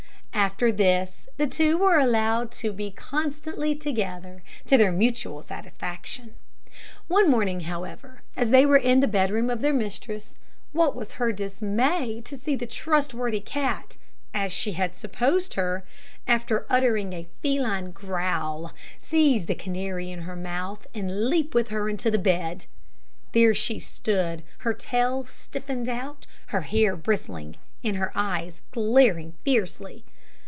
[0.33, 6.33] After this, the two were allowed to be constantly together, to their mutual satisfaction.
[7.07, 10.35] One morning, however, as they were in the bed room of their mistress,
[10.71, 13.97] what was her dismay to see the trustworthy cat,
[14.33, 15.83] as she had supposed her,
[16.25, 21.87] after uttering a feline growl, seize the canary in her mouth, and leap with her
[21.87, 22.65] into the bed.
[23.33, 30.03] There she stood, her tail stiffened out, her hair bristling, and her eyes glaring fiercely.